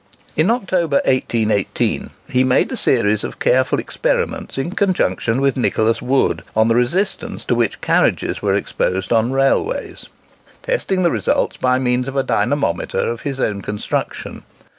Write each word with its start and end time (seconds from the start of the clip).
In 0.35 0.49
October, 0.49 0.95
1818, 1.05 2.09
he 2.27 2.43
made 2.43 2.71
a 2.71 2.75
series 2.75 3.23
of 3.23 3.37
careful 3.37 3.77
experiments 3.77 4.57
in 4.57 4.71
conjunction 4.71 5.39
with 5.39 5.55
Nicholas 5.55 6.01
Wood, 6.01 6.41
on 6.55 6.69
the 6.69 6.75
resistance 6.75 7.45
to 7.45 7.53
which 7.53 7.81
carriages 7.81 8.41
were 8.41 8.55
exposed 8.55 9.13
on 9.13 9.31
railways, 9.31 10.07
testing 10.63 11.03
the 11.03 11.11
results 11.11 11.57
by 11.57 11.77
means 11.77 12.07
of 12.07 12.15
a 12.15 12.23
dynamometer 12.23 12.97
of 12.97 13.21
his 13.21 13.39
own 13.39 13.61
construction. 13.61 14.41